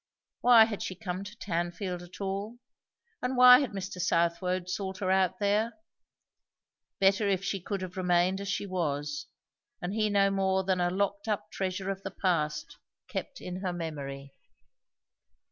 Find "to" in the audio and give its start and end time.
1.23-1.37